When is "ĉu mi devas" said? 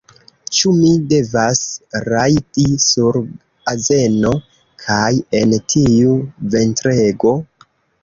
0.59-1.61